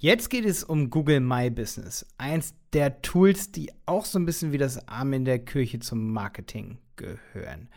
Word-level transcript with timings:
Jetzt 0.00 0.30
geht 0.30 0.44
es 0.44 0.62
um 0.62 0.90
Google 0.90 1.18
My 1.18 1.50
Business, 1.50 2.06
eins 2.18 2.54
der 2.72 3.02
Tools, 3.02 3.50
die 3.50 3.72
auch 3.84 4.04
so 4.04 4.20
ein 4.20 4.26
bisschen 4.26 4.52
wie 4.52 4.58
das 4.58 4.86
Arm 4.86 5.12
in 5.12 5.24
der 5.24 5.40
Kirche 5.40 5.80
zum 5.80 6.12
Marketing 6.12 6.78
gehören. 6.94 7.68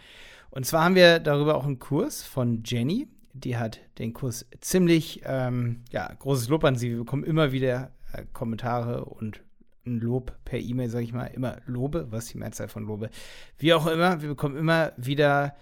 Und 0.51 0.67
zwar 0.67 0.83
haben 0.83 0.93
wir 0.93 1.17
darüber 1.17 1.55
auch 1.55 1.65
einen 1.65 1.79
Kurs 1.79 2.21
von 2.21 2.61
Jenny. 2.63 3.07
Die 3.33 3.57
hat 3.57 3.79
den 3.97 4.13
Kurs 4.13 4.45
ziemlich, 4.59 5.23
ähm, 5.25 5.81
ja, 5.91 6.13
großes 6.13 6.47
Lob 6.49 6.63
an 6.63 6.75
sie. 6.75 6.91
Wir 6.91 6.97
bekommen 6.99 7.23
immer 7.23 7.53
wieder 7.53 7.91
äh, 8.13 8.23
Kommentare 8.33 9.05
und 9.05 9.41
ein 9.87 9.99
Lob 9.99 10.37
per 10.45 10.59
E-Mail, 10.59 10.89
sage 10.89 11.05
ich 11.05 11.13
mal, 11.13 11.25
immer 11.25 11.57
Lobe, 11.65 12.05
was 12.11 12.27
die 12.27 12.37
Mehrzahl 12.37 12.67
von 12.67 12.85
Lobe. 12.85 13.09
Wie 13.57 13.73
auch 13.73 13.87
immer, 13.87 14.21
wir 14.21 14.29
bekommen 14.29 14.57
immer 14.57 14.93
wieder 14.95 15.55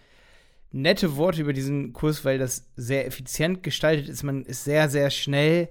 nette 0.74 1.16
Worte 1.16 1.40
über 1.40 1.54
diesen 1.54 1.94
Kurs, 1.94 2.26
weil 2.26 2.38
das 2.38 2.68
sehr 2.76 3.08
effizient 3.08 3.64
gestaltet 3.64 4.10
ist. 4.10 4.24
Man 4.24 4.44
ist 4.44 4.66
sehr, 4.66 4.90
sehr 4.90 5.10
schnell 5.10 5.70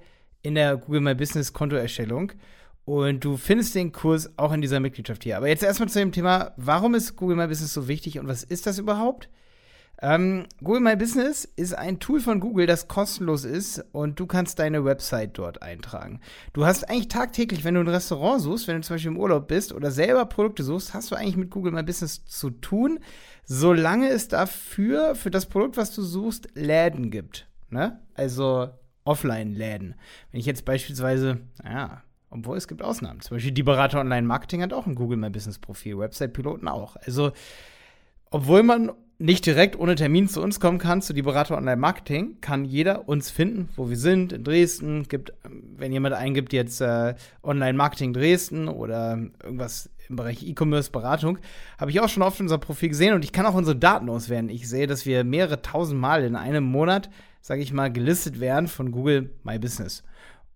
in 0.49 0.55
der 0.55 0.79
Google 0.79 1.03
My 1.03 1.15
Business 1.15 1.53
Kontoerstellung. 1.53 2.33
Und 2.87 3.23
du 3.23 3.37
findest 3.37 3.75
den 3.75 3.93
Kurs 3.93 4.30
auch 4.39 4.51
in 4.51 4.62
dieser 4.62 4.80
Mitgliedschaft 4.80 5.23
hier. 5.23 5.37
Aber 5.37 5.47
jetzt 5.47 5.62
erstmal 5.62 5.91
zu 5.91 5.98
dem 5.98 6.11
Thema, 6.11 6.52
warum 6.56 6.95
ist 6.95 7.16
Google 7.16 7.37
My 7.37 7.47
Business 7.47 7.75
so 7.75 7.87
wichtig 7.87 8.19
und 8.19 8.29
was 8.29 8.45
ist 8.45 8.66
das 8.66 8.79
überhaupt? 8.79 9.29
Ähm, 10.01 10.47
Google 10.62 10.80
My 10.80 10.97
Business 10.97 11.45
ist 11.45 11.77
ein 11.77 12.01
Tool 12.01 12.20
von 12.20 12.41
Google, 12.41 12.65
das 12.65 12.89
kostenlos 12.89 13.45
ist 13.45 13.84
und 13.92 14.19
du 14.19 14.27
kannst 14.27 14.59
deine 14.59 14.87
Website 14.87 15.37
dort 15.37 15.61
eintragen. 15.61 16.20
Du 16.55 16.65
hast 16.65 16.89
eigentlich 16.89 17.09
tagtäglich, 17.09 17.62
wenn 17.65 17.75
du 17.75 17.80
ein 17.80 17.89
Restaurant 17.89 18.41
suchst, 18.41 18.69
wenn 18.69 18.77
du 18.77 18.83
zum 18.83 18.95
Beispiel 18.95 19.11
im 19.11 19.19
Urlaub 19.19 19.48
bist 19.48 19.75
oder 19.75 19.91
selber 19.91 20.25
Produkte 20.25 20.62
suchst, 20.62 20.95
hast 20.95 21.11
du 21.11 21.15
eigentlich 21.15 21.37
mit 21.37 21.51
Google 21.51 21.73
My 21.73 21.83
Business 21.83 22.25
zu 22.25 22.48
tun, 22.48 23.01
solange 23.45 24.09
es 24.09 24.28
dafür, 24.28 25.15
für 25.15 25.30
das 25.30 25.45
Produkt, 25.45 25.77
was 25.77 25.95
du 25.95 26.01
suchst, 26.01 26.48
Läden 26.55 27.11
gibt. 27.11 27.48
Ne? 27.69 28.01
Also 28.15 28.70
Offline-Läden. 29.09 29.95
Wenn 30.30 30.41
ich 30.41 30.47
jetzt 30.47 30.65
beispielsweise, 30.65 31.39
naja, 31.62 32.03
obwohl 32.30 32.57
es 32.57 32.69
gibt 32.69 32.83
Ausnahmen. 32.83 33.21
Zum 33.21 33.37
Beispiel 33.37 33.53
die 33.53 33.62
Berater 33.62 34.01
Online 34.01 34.27
Marketing 34.27 34.62
hat 34.62 34.73
auch 34.73 34.87
ein 34.87 34.95
Google 34.95 35.17
My 35.17 35.31
Business 35.31 35.59
Profil, 35.59 35.98
Website-Piloten 35.98 36.69
auch. 36.69 36.97
Also, 36.97 37.33
obwohl 38.31 38.62
man 38.62 38.92
nicht 39.20 39.47
direkt 39.47 39.77
ohne 39.77 39.97
Termin 39.97 40.28
zu 40.28 40.41
uns 40.41 40.61
kommen 40.61 40.78
kann, 40.78 41.03
zu 41.03 41.12
die 41.12 41.23
Berater 41.23 41.56
Online 41.56 41.77
Marketing, 41.77 42.37
kann 42.41 42.65
jeder 42.65 43.09
uns 43.09 43.31
finden, 43.31 43.69
wo 43.75 43.91
wir 43.91 43.97
sind, 43.97 44.33
in 44.33 44.45
Dresden. 44.45 45.09
Gibt, 45.09 45.33
wenn 45.77 45.91
jemand 45.91 46.15
eingibt 46.15 46.53
jetzt 46.53 46.81
äh, 46.81 47.15
Online 47.43 47.77
Marketing 47.77 48.12
Dresden 48.12 48.69
oder 48.69 49.19
irgendwas 49.43 49.91
im 50.09 50.17
Bereich 50.17 50.47
E-Commerce 50.47 50.91
Beratung, 50.91 51.39
habe 51.78 51.91
ich 51.91 52.00
auch 52.00 52.09
schon 52.09 52.22
oft 52.22 52.41
unser 52.41 52.59
Profil 52.59 52.91
gesehen 52.91 53.15
und 53.15 53.25
ich 53.25 53.33
kann 53.33 53.45
auch 53.45 53.55
unsere 53.55 53.77
Daten 53.77 54.09
auswerten. 54.09 54.50
Ich 54.50 54.69
sehe, 54.69 54.87
dass 54.87 55.05
wir 55.05 55.25
mehrere 55.25 55.62
tausend 55.62 56.00
Mal 56.00 56.22
in 56.22 56.37
einem 56.37 56.65
Monat, 56.65 57.11
sage 57.41 57.62
ich 57.62 57.72
mal, 57.72 57.92
gelistet 57.92 58.41
werden 58.41 58.69
von 58.69 58.92
Google 58.92 59.31
My 59.44 59.58
Business. 59.58 60.03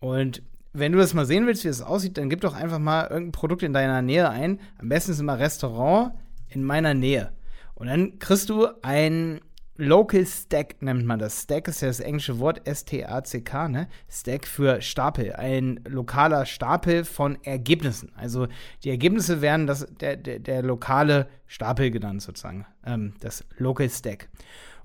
Und 0.00 0.42
wenn 0.72 0.92
du 0.92 0.98
das 0.98 1.14
mal 1.14 1.26
sehen 1.26 1.46
willst, 1.46 1.64
wie 1.64 1.68
das 1.68 1.82
aussieht, 1.82 2.16
dann 2.16 2.30
gib 2.30 2.40
doch 2.40 2.54
einfach 2.54 2.78
mal 2.78 3.04
irgendein 3.04 3.32
Produkt 3.32 3.62
in 3.62 3.72
deiner 3.72 4.02
Nähe 4.02 4.28
ein. 4.30 4.60
Am 4.78 4.88
besten 4.88 5.12
ist 5.12 5.20
immer 5.20 5.38
Restaurant 5.38 6.14
in 6.48 6.64
meiner 6.64 6.94
Nähe. 6.94 7.32
Und 7.74 7.88
dann 7.88 8.18
kriegst 8.18 8.48
du 8.48 8.68
ein 8.82 9.40
Local 9.76 10.26
Stack, 10.26 10.82
nennt 10.82 11.06
man 11.06 11.18
das. 11.18 11.42
Stack 11.42 11.66
ist 11.66 11.80
ja 11.80 11.88
das 11.88 12.00
englische 12.00 12.38
Wort, 12.38 12.66
S-T-A-C-K, 12.68 13.68
ne? 13.68 13.88
Stack 14.08 14.46
für 14.46 14.82
Stapel. 14.82 15.32
Ein 15.32 15.80
lokaler 15.88 16.44
Stapel 16.44 17.04
von 17.04 17.38
Ergebnissen. 17.42 18.12
Also 18.14 18.48
die 18.84 18.90
Ergebnisse 18.90 19.40
werden 19.40 19.66
das, 19.66 19.86
der, 20.00 20.16
der, 20.16 20.38
der 20.40 20.62
lokale 20.62 21.26
Stapel 21.46 21.90
genannt, 21.90 22.22
sozusagen. 22.22 22.66
Ähm, 22.84 23.14
das 23.20 23.44
Local 23.56 23.88
Stack. 23.88 24.28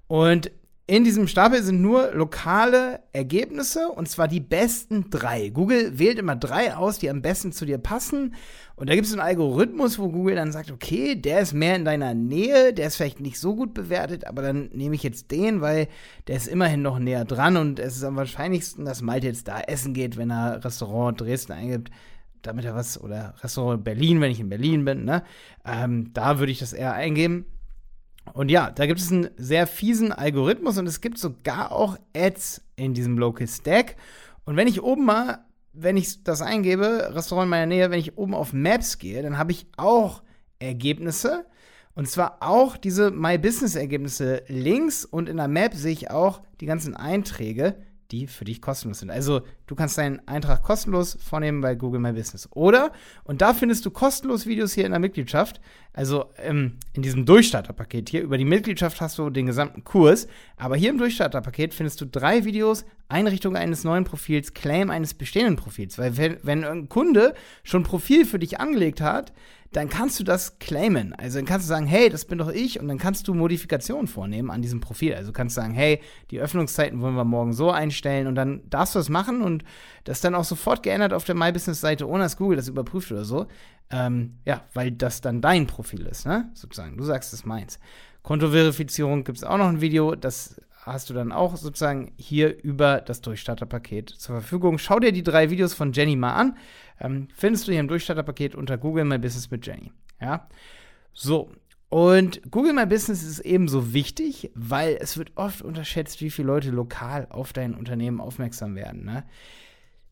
Und 0.08 0.52
in 0.90 1.04
diesem 1.04 1.28
Stapel 1.28 1.62
sind 1.64 1.82
nur 1.82 2.14
lokale 2.14 3.02
Ergebnisse 3.12 3.90
und 3.90 4.08
zwar 4.08 4.30
die 4.30 4.40
besten 4.40 5.10
drei. 5.10 5.50
Google 5.50 6.00
wählt 6.00 6.18
immer 6.18 6.38
drei 6.38 6.76
aus, 6.76 6.98
die 6.98 7.10
am 7.10 7.22
besten 7.22 7.52
zu 7.52 7.66
dir 7.66 7.78
passen. 7.78 8.36
Und 8.78 8.90
da 8.90 8.96
gibt 8.96 9.06
es 9.06 9.12
einen 9.12 9.22
Algorithmus, 9.22 10.00
wo 10.00 10.08
Google 10.08 10.36
dann 10.36 10.54
sagt, 10.54 10.72
okay, 10.72 11.16
der 11.16 11.42
ist 11.42 11.54
mehr 11.54 11.76
in 11.76 11.84
deiner 11.84 12.14
Nähe, 12.14 12.74
der 12.74 12.88
ist 12.88 12.96
vielleicht 12.96 13.20
nicht 13.20 13.38
so 13.38 13.54
gut 13.54 13.74
bewertet, 13.74 14.26
aber 14.26 14.42
dann 14.42 14.70
nehme 14.72 14.96
ich 14.96 15.04
jetzt 15.04 15.30
den, 15.30 15.60
weil 15.60 15.90
der 16.28 16.38
ist 16.38 16.48
immerhin 16.48 16.84
noch 16.84 17.00
näher 17.00 17.26
dran 17.26 17.58
und 17.58 17.80
es 17.80 17.98
ist 17.98 18.04
am 18.06 18.16
wahrscheinlichsten, 18.16 18.86
dass 18.86 19.02
Malte 19.02 19.28
jetzt 19.28 19.50
da 19.50 19.60
essen 19.60 19.94
geht, 19.94 20.16
wenn 20.16 20.32
er 20.32 20.64
Restaurant 20.64 21.20
Dresden 21.20 21.52
eingibt 21.52 21.92
damit 22.44 22.64
er 22.66 22.76
was, 22.76 23.02
oder 23.02 23.34
Restaurant 23.42 23.84
Berlin, 23.84 24.22
wenn 24.22 24.32
ich 24.32 24.40
in 24.40 24.48
Berlin 24.48 24.86
bin, 24.86 25.04
ne? 25.04 25.24
Ähm, 25.66 26.14
da 26.14 26.40
würde 26.40 26.52
ich 26.52 26.60
das 26.60 26.72
eher 26.72 26.94
eingeben. 26.94 27.46
Und 28.34 28.50
ja, 28.50 28.72
da 28.72 28.86
gibt 28.86 29.00
es 29.00 29.12
einen 29.12 29.30
sehr 29.38 29.68
fiesen 29.68 30.12
Algorithmus 30.12 30.78
und 30.78 30.88
es 30.88 31.02
gibt 31.02 31.18
sogar 31.18 31.72
auch 31.72 31.98
Ads 32.16 32.62
in 32.76 32.94
diesem 32.94 33.18
Local 33.18 33.48
Stack. 33.48 33.96
Und 34.46 34.56
wenn 34.56 34.68
ich 34.68 34.82
oben 34.82 35.06
mal, 35.06 35.46
wenn 35.74 35.98
ich 35.98 36.24
das 36.24 36.42
eingebe, 36.42 37.12
Restaurant 37.14 37.46
in 37.46 37.50
meiner 37.50 37.66
Nähe, 37.66 37.92
wenn 37.92 38.00
ich 38.00 38.18
oben 38.18 38.34
auf 38.34 38.54
Maps 38.54 38.98
gehe, 38.98 39.22
dann 39.22 39.38
habe 39.38 39.52
ich 39.52 39.68
auch 39.78 40.24
Ergebnisse. 40.60 41.46
Und 41.94 42.08
zwar 42.08 42.38
auch 42.42 42.78
diese 42.78 43.12
My 43.12 43.38
Business 43.38 43.76
Ergebnisse 43.76 44.44
links 44.48 45.04
und 45.04 45.28
in 45.28 45.38
der 45.38 45.48
Map 45.48 45.74
sehe 45.74 45.94
ich 45.94 46.12
auch 46.12 46.42
die 46.62 46.68
ganzen 46.68 46.96
Einträge 46.96 47.76
die 48.12 48.28
für 48.28 48.46
dich 48.46 48.62
kostenlos 48.62 49.00
sind. 49.00 49.12
Also 49.12 49.42
du 49.66 49.76
kannst 49.76 49.98
deinen 49.98 50.26
Eintrag 50.28 50.64
kostenlos 50.64 51.18
vornehmen 51.22 51.62
bei 51.62 51.76
Google 51.76 52.00
My 52.00 52.14
Business. 52.14 52.48
Oder, 52.52 52.92
und 53.24 53.42
da 53.42 53.54
findest 53.54 53.86
du 53.86 53.92
kostenlos 53.92 54.46
Videos 54.46 54.74
hier 54.74 54.86
in 54.86 54.92
der 54.92 55.00
Mitgliedschaft, 55.00 55.60
also 55.94 56.26
ähm, 56.38 56.78
in 56.94 57.02
diesem 57.02 57.26
Durchstarterpaket 57.26 58.10
hier. 58.10 58.22
Über 58.22 58.38
die 58.38 58.46
Mitgliedschaft 58.46 59.02
hast 59.02 59.18
du 59.18 59.30
den 59.30 59.46
gesamten 59.46 59.84
Kurs, 59.84 60.28
aber 60.56 60.76
hier 60.76 60.90
im 60.90 60.98
Durchstarterpaket 60.98 61.74
findest 61.74 62.00
du 62.02 62.06
drei 62.06 62.46
Videos, 62.46 62.86
Einrichtung 63.10 63.56
eines 63.56 63.84
neuen 63.84 64.04
Profils, 64.04 64.54
Claim 64.54 64.90
eines 64.90 65.14
bestehenden 65.14 65.56
Profils. 65.56 65.98
Weil 65.98 66.18
wenn, 66.18 66.38
wenn 66.44 66.64
ein 66.64 66.90
Kunde 66.90 67.34
schon 67.64 67.82
ein 67.82 67.86
Profil 67.86 68.26
für 68.26 68.40
dich 68.40 68.60
angelegt 68.60 69.02
hat, 69.02 69.34
dann 69.72 69.90
kannst 69.90 70.20
du 70.20 70.24
das 70.24 70.60
claimen. 70.60 71.14
Also 71.14 71.40
dann 71.40 71.46
kannst 71.46 71.66
du 71.66 71.70
sagen, 71.70 71.86
hey, 71.86 72.10
das 72.10 72.26
bin 72.26 72.38
doch 72.38 72.50
ich 72.50 72.80
und 72.80 72.88
dann 72.88 72.98
kannst 72.98 73.28
du 73.28 73.34
Modifikationen 73.34 74.08
vornehmen 74.08 74.50
an 74.50 74.62
diesem 74.62 74.80
Profil. 74.80 75.14
Also 75.14 75.32
du 75.32 75.34
kannst 75.34 75.56
sagen, 75.56 75.74
hey, 75.74 76.02
die 76.32 76.40
Öffnungszeiten 76.40 77.02
wollen 77.02 77.16
wir 77.16 77.26
morgen 77.26 77.54
so 77.54 77.72
einstellen 77.72 78.28
und 78.28 78.36
dann 78.36 78.62
darfst 78.70 78.96
du 78.96 79.00
das 79.00 79.10
machen 79.10 79.42
und 79.42 79.64
das 80.04 80.22
dann 80.22 80.36
auch 80.36 80.46
sofort 80.46 80.84
geändert 80.84 81.14
auf 81.14 81.26
der 81.26 81.36
My 81.36 81.52
Business 81.52 81.82
Seite, 81.82 82.08
ohne 82.08 82.24
dass 82.24 82.38
Google 82.38 82.58
das 82.58 82.68
überprüft 82.68 83.12
oder 83.12 83.26
so. 83.26 83.48
Ähm, 83.90 84.38
ja, 84.46 84.64
weil 84.74 84.92
das 84.92 85.22
dann 85.22 85.42
dein 85.42 85.68
Profil 85.68 86.06
ist, 86.08 86.26
ne? 86.26 86.50
Sozusagen. 86.54 86.98
Du 86.98 87.04
sagst, 87.04 87.32
das 87.32 87.42
ist 87.42 87.46
meins. 87.46 87.80
Kontoverifizierung 88.22 89.24
gibt 89.24 89.38
es 89.38 89.44
auch 89.46 89.58
noch 89.58 89.68
ein 89.68 89.80
Video, 89.80 90.16
das 90.16 90.60
hast 90.88 91.10
du 91.10 91.14
dann 91.14 91.32
auch 91.32 91.56
sozusagen 91.58 92.14
hier 92.18 92.64
über 92.64 93.02
das 93.02 93.22
Durchstarterpaket 93.22 94.10
zur 94.10 94.36
Verfügung. 94.36 94.78
Schau 94.78 95.00
dir 95.00 95.12
die 95.12 95.24
drei 95.24 95.50
Videos 95.50 95.74
von 95.74 95.92
Jenny 95.92 96.16
mal 96.16 96.34
an. 96.34 96.58
Ähm, 97.00 97.28
findest 97.36 97.68
du 97.68 97.72
hier 97.72 97.82
im 97.82 97.88
Durchstarterpaket 97.88 98.56
unter 98.56 98.78
Google 98.78 99.06
My 99.06 99.18
Business 99.18 99.52
mit 99.52 99.66
Jenny. 99.66 99.92
Ja. 100.22 100.48
So. 101.14 101.52
Und 101.90 102.42
Google 102.52 102.74
My 102.74 102.86
Business 102.86 103.24
ist 103.24 103.40
ebenso 103.40 103.94
wichtig, 103.94 104.52
weil 104.56 104.98
es 105.00 105.18
wird 105.18 105.32
oft 105.36 105.62
unterschätzt, 105.62 106.20
wie 106.22 106.30
viele 106.30 106.48
Leute 106.48 106.70
lokal 106.72 107.28
auf 107.30 107.54
dein 107.54 107.76
Unternehmen 107.76 108.20
aufmerksam 108.20 108.76
werden. 108.76 109.06
Ne? 109.06 109.24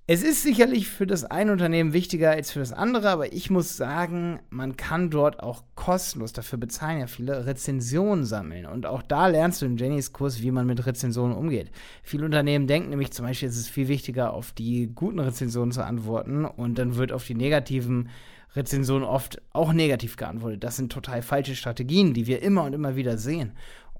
Es 0.08 0.22
ist 0.22 0.44
sicherlich 0.44 0.88
für 0.88 1.08
das 1.08 1.24
eine 1.24 1.52
Unternehmen 1.52 1.92
wichtiger 1.92 2.30
als 2.30 2.52
für 2.52 2.60
das 2.60 2.72
andere, 2.72 3.10
aber 3.10 3.34
ich 3.34 3.50
muss 3.50 3.76
sagen, 3.76 4.40
man 4.52 4.78
kann 4.78 5.10
dort 5.10 5.40
auch 5.40 5.64
kostenlos, 5.74 6.32
dafür 6.32 6.60
bezahlen 6.60 7.00
ja 7.00 7.08
viele, 7.08 7.48
Rezensionen 7.48 8.24
sammeln. 8.24 8.68
Und 8.68 8.86
auch 8.86 9.02
da 9.02 9.26
lernst 9.26 9.64
du 9.64 9.66
in 9.66 9.78
Jennys 9.78 10.14
Kurs, 10.14 10.44
wie 10.44 10.52
man 10.52 10.68
mit 10.68 10.86
Rezensionen 10.86 11.36
umgeht. 11.36 11.72
Viele 12.04 12.26
Unternehmen 12.26 12.68
denken 12.68 12.92
nämlich 12.92 13.14
zum 13.14 13.26
Beispiel, 13.26 13.50
es 13.50 13.58
ist 13.58 13.70
viel 13.70 13.88
wichtiger, 13.88 14.32
auf 14.36 14.52
die 14.52 14.92
guten 14.94 15.18
Rezensionen 15.18 15.72
zu 15.72 15.84
antworten 15.84 16.46
und 16.46 16.78
dann 16.78 16.98
wird 16.98 17.12
auf 17.12 17.26
die 17.26 17.34
negativen 17.34 18.10
Rezensionen 18.56 19.04
oft 19.04 19.42
auch 19.54 19.74
negativ 19.74 20.18
geantwortet. 20.18 20.64
Das 20.64 20.76
sind 20.76 20.92
total 20.92 21.24
falsche 21.24 21.56
Strategien, 21.56 22.14
die 22.14 22.28
wir 22.28 22.44
immer 22.44 22.64
und 22.64 22.74
immer 22.74 22.96
wieder 22.96 23.18
sehen. 23.18 23.54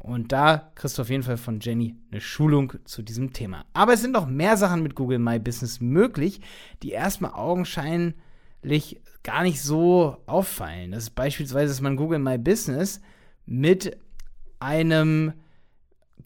Und 0.06 0.32
da 0.32 0.72
kriegst 0.76 1.00
du 1.00 1.02
auf 1.02 1.10
jeden 1.10 1.24
Fall 1.24 1.38
von 1.38 1.60
Jenny 1.60 1.96
eine 2.12 2.22
Schulung 2.22 2.74
zu 2.84 3.02
diesem 3.02 3.34
Thema. 3.34 3.66
Aber 3.74 3.94
es 3.94 4.02
sind 4.02 4.12
noch 4.12 4.28
mehr 4.28 4.56
Sachen 4.56 4.84
mit 4.84 4.94
Google 4.94 5.18
My 5.18 5.40
Business 5.40 5.82
möglich, 5.82 6.42
die 6.84 6.92
erstmal 6.92 7.32
augenscheinlich 7.32 9.02
gar 9.24 9.42
nicht 9.42 9.64
so 9.64 10.18
auffallen. 10.28 10.92
Das 10.92 11.06
ist 11.06 11.16
beispielsweise, 11.16 11.70
dass 11.70 11.82
man 11.82 11.96
Google 11.96 12.20
My 12.20 12.38
Business 12.38 13.02
mit 13.48 13.98
einem 14.60 15.34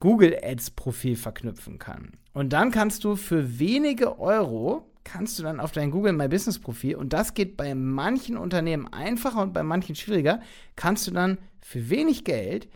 Google 0.01 0.37
Ads 0.43 0.71
Profil 0.71 1.15
verknüpfen 1.15 1.79
kann. 1.79 2.17
Und 2.33 2.51
dann 2.51 2.71
kannst 2.71 3.05
du 3.05 3.15
für 3.15 3.59
wenige 3.59 4.19
Euro 4.19 4.91
kannst 5.05 5.39
du 5.39 5.43
dann 5.43 5.61
auf 5.61 5.71
dein 5.71 5.89
Google 5.89 6.11
My 6.11 6.27
Business 6.27 6.59
Profil 6.59 6.97
und 6.97 7.13
das 7.13 7.33
geht 7.33 7.55
bei 7.55 7.73
manchen 7.73 8.35
Unternehmen 8.35 8.91
einfacher 8.91 9.41
und 9.41 9.53
bei 9.53 9.63
manchen 9.63 9.95
schwieriger, 9.95 10.41
kannst 10.75 11.07
du 11.07 11.11
dann 11.11 11.37
für 11.61 11.89
wenig 11.89 12.25
Geld 12.25 12.67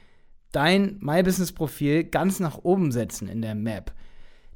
dein 0.53 0.97
My 1.01 1.23
Business 1.23 1.51
Profil 1.51 2.05
ganz 2.05 2.39
nach 2.39 2.59
oben 2.63 2.91
setzen 2.91 3.27
in 3.27 3.41
der 3.41 3.55
Map. 3.55 3.91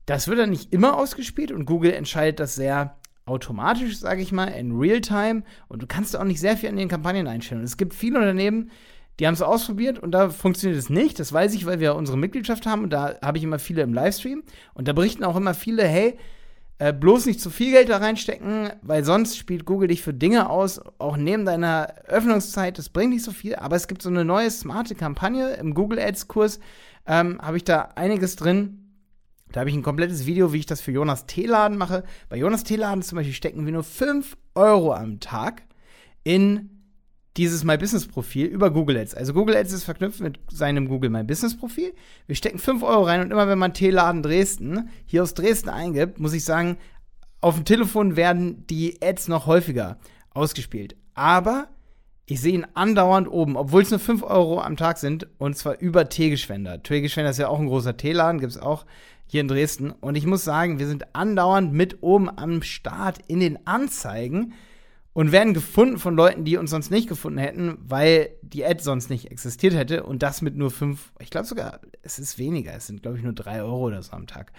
Das 0.06 0.28
wird 0.30 0.40
dann 0.40 0.52
nicht 0.52 0.72
immer 0.72 0.98
ausgespielt 0.98 1.52
und 1.52 1.66
Google 1.66 1.92
entscheidet 1.92 2.40
das 2.40 2.56
sehr 2.56 2.96
automatisch, 3.26 3.98
sage 3.98 4.22
ich 4.22 4.32
mal, 4.32 4.48
in 4.48 4.72
Realtime 4.72 5.44
und 5.68 5.82
du 5.82 5.88
kannst 5.88 6.16
auch 6.16 6.24
nicht 6.24 6.40
sehr 6.40 6.56
viel 6.56 6.70
an 6.70 6.78
den 6.78 6.88
Kampagnen 6.88 7.28
einstellen. 7.28 7.60
Und 7.60 7.66
es 7.66 7.76
gibt 7.76 7.94
viele 7.94 8.20
Unternehmen, 8.20 8.72
die 9.20 9.28
haben 9.28 9.34
es 9.34 9.42
ausprobiert 9.42 10.00
und 10.00 10.12
da 10.12 10.30
funktioniert 10.30 10.80
es 10.80 10.90
nicht. 10.90 11.20
Das 11.20 11.34
weiß 11.34 11.54
ich, 11.56 11.66
weil 11.66 11.80
wir 11.80 11.96
unsere 11.96 12.18
Mitgliedschaft 12.18 12.66
haben 12.66 12.84
und 12.84 12.92
da 12.92 13.16
habe 13.22 13.38
ich 13.38 13.44
immer 13.44 13.60
viele 13.60 13.82
im 13.82 13.94
Livestream 13.94 14.44
und 14.76 14.88
da 14.88 14.94
berichten 14.94 15.24
auch 15.24 15.36
immer 15.36 15.54
viele, 15.54 15.84
hey, 15.84 16.18
Äh, 16.80 16.94
bloß 16.94 17.26
nicht 17.26 17.42
zu 17.42 17.50
viel 17.50 17.72
Geld 17.72 17.90
da 17.90 17.98
reinstecken, 17.98 18.70
weil 18.84 19.04
sonst 19.04 19.36
spielt 19.36 19.66
Google 19.66 19.88
dich 19.88 20.04
für 20.04 20.14
Dinge 20.14 20.50
aus, 20.50 20.80
auch 21.00 21.18
neben 21.18 21.44
deiner 21.44 21.94
Öffnungszeit. 22.06 22.78
Das 22.78 22.90
bringt 22.90 23.14
nicht 23.14 23.24
so 23.24 23.32
viel, 23.32 23.56
aber 23.56 23.76
es 23.76 23.88
gibt 23.88 24.04
so 24.04 24.10
eine 24.10 24.24
neue 24.24 24.52
smarte 24.52 24.94
Kampagne 24.94 25.56
im 25.56 25.74
Google 25.74 26.00
Ads 26.00 26.28
Kurs. 26.28 26.60
Ähm, 27.08 27.40
habe 27.42 27.58
ich 27.58 27.64
da 27.64 27.90
einiges 27.96 28.36
drin. 28.36 28.84
Da 29.52 29.62
habe 29.62 29.70
ich 29.72 29.76
ein 29.76 29.84
komplettes 29.84 30.28
Video, 30.28 30.54
wie 30.54 30.60
ich 30.60 30.66
das 30.68 30.82
für 30.82 30.92
Jonas 30.92 31.26
T-Laden 31.26 31.78
mache. 31.78 32.04
Bei 32.30 32.38
Jonas 32.38 32.64
T-Laden 32.64 33.02
zum 33.02 33.16
Beispiel 33.16 33.34
stecken 33.34 33.66
wir 33.66 33.74
nur 33.74 33.84
5 33.84 34.38
Euro 34.54 34.94
am 34.94 35.20
Tag 35.20 35.64
in 36.24 36.77
dieses 37.38 37.64
My 37.64 37.78
Business 37.78 38.08
Profil 38.08 38.48
über 38.48 38.72
Google 38.72 38.98
Ads. 38.98 39.14
Also 39.14 39.34
Google 39.34 39.56
Ads 39.56 39.74
ist 39.74 39.84
verknüpft 39.84 40.20
mit 40.20 40.40
seinem 40.52 40.88
Google 40.88 41.10
My 41.10 41.24
Business 41.24 41.56
Profil. 41.56 41.94
Wir 42.26 42.36
stecken 42.36 42.58
5 42.58 42.84
Euro 42.84 43.04
rein 43.04 43.22
und 43.22 43.32
immer 43.32 43.48
wenn 43.48 43.60
man 43.60 43.74
T-Laden 43.74 44.24
Dresden 44.24 44.90
hier 45.06 45.24
aus 45.24 45.34
Dresden 45.34 45.70
eingibt, 45.70 46.20
muss 46.20 46.34
ich 46.34 46.44
sagen, 46.44 46.78
auf 47.40 47.56
dem 47.56 47.66
Telefon 47.66 48.16
werden 48.16 48.66
die 48.68 48.98
Ads 49.02 49.28
noch 49.28 49.46
häufiger 49.46 49.98
ausgespielt. 50.32 50.96
Aber 51.14 51.68
ich 52.26 52.42
sehe 52.42 52.54
ihn 52.54 52.68
andauernd 52.74 53.30
oben, 53.32 53.56
obwohl 53.56 53.84
es 53.84 53.92
nur 53.92 54.00
5 54.00 54.24
Euro 54.24 54.60
am 54.60 54.76
Tag 54.76 54.98
sind 54.98 55.28
und 55.38 55.56
zwar 55.56 55.80
über 55.80 56.10
T-Geschwender. 56.10 56.84
T-Geschwender 56.84 57.32
ist 57.32 57.38
ja 57.38 57.48
auch 57.48 57.60
ein 57.60 57.68
großer 57.68 57.96
T-Laden, 57.96 58.42
gibt 58.42 58.52
es 58.52 58.58
auch 58.58 58.86
hier 59.28 59.42
in 59.42 59.48
Dresden. 59.48 59.92
Und 59.92 60.16
ich 60.16 60.26
muss 60.26 60.44
sagen, 60.44 60.80
wir 60.80 60.88
sind 60.88 61.16
andauernd 61.16 61.72
mit 61.72 62.02
oben 62.02 62.30
am 62.30 62.64
Start 62.64 63.20
in 63.28 63.40
den 63.40 63.66
Anzeigen 63.68 64.54
und 65.18 65.32
werden 65.32 65.56
gefunden 65.56 65.98
von 65.98 66.16
Leuten, 66.16 66.46
die 66.46 66.58
uns 66.58 66.70
sonst 66.70 66.92
nicht 66.92 67.10
gefunden 67.10 67.40
hätten, 67.40 67.80
weil 67.82 68.30
die 68.44 68.64
Ad 68.64 68.84
sonst 68.84 69.10
nicht 69.10 69.32
existiert 69.32 69.74
hätte 69.74 70.04
und 70.04 70.22
das 70.22 70.44
mit 70.44 70.56
nur 70.56 70.70
fünf, 70.70 71.12
ich 71.18 71.32
glaube 71.32 71.48
sogar, 71.48 71.80
es 72.04 72.20
ist 72.20 72.38
weniger, 72.38 72.76
es 72.76 72.86
sind 72.86 73.02
glaube 73.02 73.18
ich 73.18 73.24
nur 73.24 73.34
drei 73.34 73.64
Euro 73.64 73.88
oder 73.88 74.04
so 74.04 74.12
am 74.12 74.28
Tag. 74.28 74.52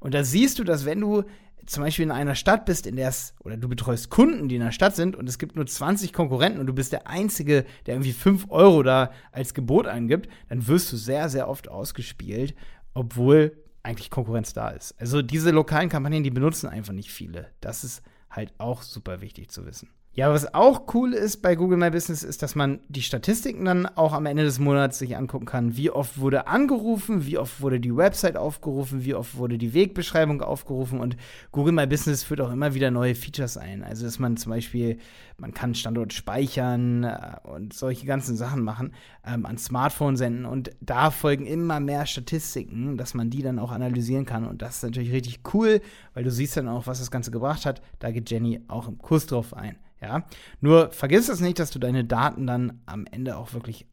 Und 0.00 0.14
da 0.14 0.24
siehst 0.24 0.58
du, 0.58 0.64
dass 0.64 0.86
wenn 0.86 1.02
du 1.02 1.24
zum 1.66 1.82
Beispiel 1.82 2.04
in 2.04 2.12
einer 2.12 2.34
Stadt 2.34 2.64
bist, 2.64 2.86
in 2.86 2.96
der 2.96 3.10
es, 3.10 3.34
oder 3.44 3.58
du 3.58 3.68
betreust 3.68 4.08
Kunden, 4.08 4.48
die 4.48 4.54
in 4.54 4.62
der 4.62 4.72
Stadt 4.72 4.96
sind 4.96 5.16
und 5.16 5.28
es 5.28 5.38
gibt 5.38 5.54
nur 5.54 5.66
20 5.66 6.14
Konkurrenten 6.14 6.60
und 6.60 6.66
du 6.66 6.72
bist 6.72 6.92
der 6.92 7.06
Einzige, 7.06 7.66
der 7.84 7.96
irgendwie 7.96 8.14
5 8.14 8.46
Euro 8.48 8.82
da 8.82 9.10
als 9.32 9.52
Gebot 9.52 9.86
angibt, 9.86 10.30
dann 10.48 10.66
wirst 10.66 10.90
du 10.92 10.96
sehr, 10.96 11.28
sehr 11.28 11.46
oft 11.46 11.68
ausgespielt, 11.68 12.54
obwohl 12.94 13.54
eigentlich 13.82 14.08
Konkurrenz 14.08 14.54
da 14.54 14.70
ist. 14.70 14.98
Also 14.98 15.20
diese 15.20 15.50
lokalen 15.50 15.90
Kampagnen, 15.90 16.24
die 16.24 16.30
benutzen 16.30 16.68
einfach 16.68 16.94
nicht 16.94 17.10
viele. 17.10 17.48
Das 17.60 17.84
ist 17.84 18.00
halt 18.30 18.54
auch 18.56 18.80
super 18.80 19.20
wichtig 19.20 19.50
zu 19.50 19.66
wissen. 19.66 19.90
Ja, 20.18 20.32
was 20.32 20.54
auch 20.54 20.94
cool 20.94 21.12
ist 21.12 21.42
bei 21.42 21.56
Google 21.56 21.76
My 21.76 21.90
Business, 21.90 22.22
ist, 22.22 22.42
dass 22.42 22.54
man 22.54 22.80
die 22.88 23.02
Statistiken 23.02 23.66
dann 23.66 23.84
auch 23.84 24.14
am 24.14 24.24
Ende 24.24 24.44
des 24.44 24.58
Monats 24.58 24.98
sich 24.98 25.14
angucken 25.14 25.44
kann. 25.44 25.76
Wie 25.76 25.90
oft 25.90 26.18
wurde 26.18 26.46
angerufen, 26.46 27.26
wie 27.26 27.36
oft 27.36 27.60
wurde 27.60 27.80
die 27.80 27.94
Website 27.94 28.38
aufgerufen, 28.38 29.04
wie 29.04 29.14
oft 29.14 29.36
wurde 29.36 29.58
die 29.58 29.74
Wegbeschreibung 29.74 30.40
aufgerufen 30.40 31.00
und 31.00 31.18
Google 31.52 31.74
My 31.74 31.86
Business 31.86 32.24
führt 32.24 32.40
auch 32.40 32.50
immer 32.50 32.72
wieder 32.72 32.90
neue 32.90 33.14
Features 33.14 33.58
ein. 33.58 33.84
Also, 33.84 34.06
dass 34.06 34.18
man 34.18 34.38
zum 34.38 34.52
Beispiel, 34.52 34.96
man 35.36 35.52
kann 35.52 35.74
Standort 35.74 36.14
speichern 36.14 37.04
äh, 37.04 37.36
und 37.42 37.74
solche 37.74 38.06
ganzen 38.06 38.38
Sachen 38.38 38.62
machen, 38.62 38.94
ähm, 39.22 39.44
an 39.44 39.58
Smartphone 39.58 40.16
senden 40.16 40.46
und 40.46 40.70
da 40.80 41.10
folgen 41.10 41.44
immer 41.44 41.78
mehr 41.78 42.06
Statistiken, 42.06 42.96
dass 42.96 43.12
man 43.12 43.28
die 43.28 43.42
dann 43.42 43.58
auch 43.58 43.70
analysieren 43.70 44.24
kann 44.24 44.46
und 44.46 44.62
das 44.62 44.76
ist 44.76 44.84
natürlich 44.84 45.12
richtig 45.12 45.40
cool, 45.52 45.82
weil 46.14 46.24
du 46.24 46.30
siehst 46.30 46.56
dann 46.56 46.68
auch, 46.68 46.86
was 46.86 47.00
das 47.00 47.10
Ganze 47.10 47.30
gebracht 47.30 47.66
hat. 47.66 47.82
Da 47.98 48.10
geht 48.10 48.30
Jenny 48.30 48.62
auch 48.66 48.88
im 48.88 48.96
Kurs 48.96 49.26
drauf 49.26 49.52
ein. 49.52 49.76
Ja? 50.00 50.26
Nur 50.60 50.90
vergiss 50.90 51.28
es 51.28 51.40
nicht, 51.40 51.58
dass 51.58 51.70
du 51.70 51.78
deine 51.78 52.04
Daten 52.04 52.46
dann 52.46 52.80
am 52.86 53.06
Ende 53.10 53.36
auch 53.36 53.52
wirklich 53.52 53.86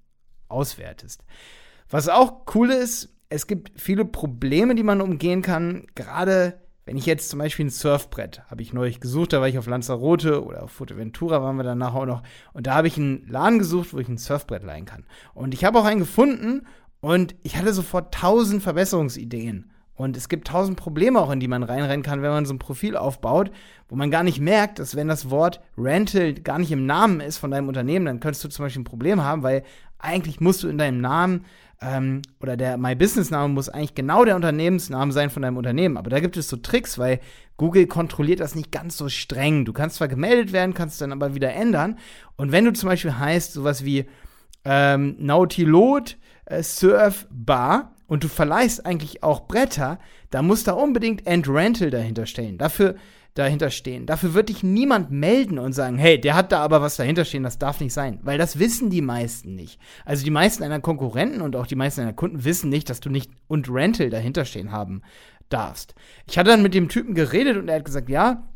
auswertest. 0.49 1.23
Was 1.89 2.09
auch 2.09 2.45
cool 2.55 2.71
ist, 2.71 3.13
es 3.29 3.47
gibt 3.47 3.71
viele 3.79 4.05
Probleme, 4.05 4.75
die 4.75 4.83
man 4.83 5.01
umgehen 5.01 5.41
kann. 5.41 5.87
Gerade 5.95 6.59
wenn 6.85 6.97
ich 6.97 7.05
jetzt 7.05 7.29
zum 7.29 7.39
Beispiel 7.39 7.65
ein 7.65 7.69
Surfbrett 7.69 8.43
habe 8.49 8.61
ich 8.61 8.73
neulich 8.73 8.99
gesucht, 8.99 9.33
da 9.33 9.39
war 9.39 9.47
ich 9.47 9.57
auf 9.57 9.67
Lanzarote 9.67 10.43
oder 10.43 10.63
auf 10.63 10.71
Fuerteventura 10.71 11.41
waren 11.41 11.55
wir 11.55 11.63
danach 11.63 11.93
auch 11.93 12.05
noch. 12.05 12.23
Und 12.51 12.67
da 12.67 12.75
habe 12.75 12.87
ich 12.87 12.97
einen 12.97 13.27
Laden 13.27 13.59
gesucht, 13.59 13.93
wo 13.93 13.99
ich 13.99 14.09
ein 14.09 14.17
Surfbrett 14.17 14.63
leihen 14.63 14.85
kann. 14.85 15.05
Und 15.33 15.53
ich 15.53 15.63
habe 15.63 15.79
auch 15.79 15.85
einen 15.85 16.01
gefunden 16.01 16.67
und 16.99 17.35
ich 17.43 17.57
hatte 17.57 17.73
sofort 17.73 18.13
tausend 18.13 18.61
Verbesserungsideen. 18.61 19.71
Und 19.95 20.17
es 20.17 20.27
gibt 20.27 20.47
tausend 20.47 20.77
Probleme 20.77 21.19
auch, 21.19 21.31
in 21.31 21.39
die 21.39 21.47
man 21.47 21.61
reinrennen 21.61 22.03
kann, 22.03 22.21
wenn 22.21 22.31
man 22.31 22.45
so 22.45 22.53
ein 22.53 22.59
Profil 22.59 22.97
aufbaut, 22.97 23.51
wo 23.89 23.95
man 23.95 24.09
gar 24.09 24.23
nicht 24.23 24.39
merkt, 24.39 24.79
dass 24.79 24.95
wenn 24.95 25.07
das 25.07 25.29
Wort 25.29 25.61
Rental 25.77 26.33
gar 26.33 26.57
nicht 26.57 26.71
im 26.71 26.85
Namen 26.85 27.19
ist 27.19 27.37
von 27.37 27.51
deinem 27.51 27.67
Unternehmen, 27.67 28.05
dann 28.05 28.19
könntest 28.19 28.43
du 28.43 28.49
zum 28.49 28.65
Beispiel 28.65 28.81
ein 28.81 28.85
Problem 28.85 29.23
haben, 29.23 29.43
weil 29.43 29.63
eigentlich 29.99 30.39
musst 30.41 30.63
du 30.63 30.67
in 30.67 30.79
deinem 30.79 30.99
Namen 30.99 31.45
ähm, 31.79 32.21
oder 32.41 32.57
der 32.57 32.77
My 32.77 32.95
Business 32.95 33.29
Name 33.29 33.53
muss 33.53 33.69
eigentlich 33.69 33.95
genau 33.95 34.25
der 34.25 34.35
Unternehmensname 34.35 35.11
sein 35.11 35.29
von 35.29 35.41
deinem 35.41 35.57
Unternehmen. 35.57 35.97
Aber 35.97 36.09
da 36.09 36.19
gibt 36.19 36.37
es 36.37 36.47
so 36.47 36.57
Tricks, 36.57 36.97
weil 36.97 37.19
Google 37.57 37.87
kontrolliert 37.87 38.39
das 38.39 38.55
nicht 38.55 38.71
ganz 38.71 38.97
so 38.97 39.09
streng. 39.09 39.65
Du 39.65 39.73
kannst 39.73 39.97
zwar 39.97 40.07
gemeldet 40.07 40.53
werden, 40.53 40.73
kannst 40.73 41.01
dann 41.01 41.11
aber 41.11 41.35
wieder 41.35 41.53
ändern. 41.53 41.97
Und 42.35 42.51
wenn 42.51 42.65
du 42.65 42.73
zum 42.73 42.89
Beispiel 42.89 43.17
heißt 43.17 43.53
sowas 43.53 43.85
wie 43.85 44.05
ähm, 44.65 45.15
Nautilot 45.19 46.17
äh, 46.45 46.63
Surf 46.63 47.27
Bar, 47.29 47.92
und 48.07 48.23
du 48.23 48.27
verleihst 48.27 48.85
eigentlich 48.85 49.23
auch 49.23 49.47
Bretter, 49.47 49.99
da 50.29 50.41
muss 50.41 50.63
da 50.63 50.73
unbedingt 50.73 51.25
End 51.25 51.47
Rental 51.47 51.89
dahinter 51.89 52.25
stehen. 52.25 52.57
Dafür 52.57 52.95
dahinter 53.33 53.71
stehen. 53.71 54.05
Dafür 54.05 54.33
wird 54.33 54.49
dich 54.49 54.63
niemand 54.63 55.11
melden 55.11 55.57
und 55.57 55.73
sagen, 55.73 55.97
hey, 55.97 56.19
der 56.19 56.35
hat 56.35 56.51
da 56.51 56.59
aber 56.59 56.81
was 56.81 56.97
dahinter 56.97 57.25
stehen, 57.25 57.43
das 57.43 57.57
darf 57.57 57.79
nicht 57.79 57.93
sein. 57.93 58.19
Weil 58.21 58.37
das 58.37 58.59
wissen 58.59 58.89
die 58.89 59.01
meisten 59.01 59.55
nicht. 59.55 59.79
Also 60.05 60.23
die 60.23 60.31
meisten 60.31 60.61
deiner 60.61 60.79
Konkurrenten 60.79 61.41
und 61.41 61.55
auch 61.55 61.65
die 61.65 61.75
meisten 61.75 62.01
deiner 62.01 62.13
Kunden 62.13 62.43
wissen 62.43 62.69
nicht, 62.69 62.89
dass 62.89 62.99
du 62.99 63.09
nicht 63.09 63.31
und 63.47 63.69
Rental 63.69 64.09
dahinter 64.09 64.45
stehen 64.45 64.71
haben 64.71 65.01
darfst. 65.49 65.95
Ich 66.27 66.37
hatte 66.37 66.51
dann 66.51 66.63
mit 66.63 66.73
dem 66.73 66.89
Typen 66.89 67.15
geredet 67.15 67.57
und 67.57 67.69
er 67.69 67.77
hat 67.77 67.85
gesagt, 67.85 68.09
ja, 68.09 68.47